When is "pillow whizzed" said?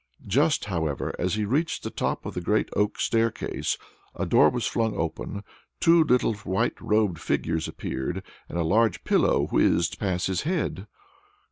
9.03-9.99